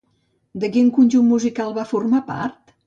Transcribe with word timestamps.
De 0.63 0.69
quin 0.77 0.89
conjunt 0.97 1.31
musical 1.35 1.79
va 1.81 1.89
formar 1.95 2.25
part? 2.35 2.79